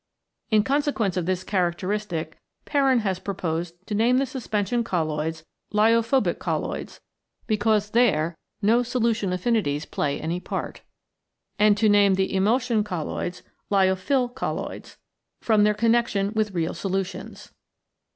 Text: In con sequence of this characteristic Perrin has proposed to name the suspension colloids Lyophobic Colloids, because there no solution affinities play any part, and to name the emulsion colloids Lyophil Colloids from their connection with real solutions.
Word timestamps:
In 0.49 0.63
con 0.63 0.81
sequence 0.81 1.15
of 1.15 1.27
this 1.27 1.43
characteristic 1.43 2.35
Perrin 2.65 3.01
has 3.01 3.19
proposed 3.19 3.75
to 3.85 3.93
name 3.93 4.17
the 4.17 4.25
suspension 4.25 4.83
colloids 4.83 5.45
Lyophobic 5.71 6.39
Colloids, 6.39 7.01
because 7.45 7.91
there 7.91 8.35
no 8.63 8.81
solution 8.81 9.31
affinities 9.31 9.85
play 9.85 10.19
any 10.19 10.39
part, 10.39 10.81
and 11.59 11.77
to 11.77 11.87
name 11.87 12.15
the 12.15 12.33
emulsion 12.35 12.83
colloids 12.83 13.43
Lyophil 13.69 14.33
Colloids 14.33 14.97
from 15.39 15.63
their 15.65 15.75
connection 15.75 16.33
with 16.33 16.55
real 16.55 16.73
solutions. 16.73 17.51